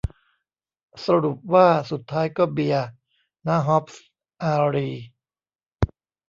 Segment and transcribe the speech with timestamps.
[1.05, 2.83] สรุปว่าสุดท้ายก็เบียร์
[3.47, 4.03] ณ ฮ็อบส์
[4.43, 5.05] อารีย์